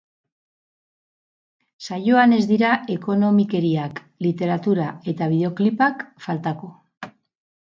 Saioan 1.87 2.33
ez 2.37 2.41
dira 2.51 2.71
ekonomikeriak, 2.95 4.01
literatura 4.29 4.89
eta 5.15 5.29
bideoklipak 5.37 6.03
faltako. 6.27 6.73